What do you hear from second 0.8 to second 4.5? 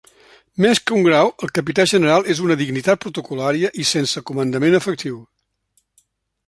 que un grau el capità general és una dignitat protocol·lària i sense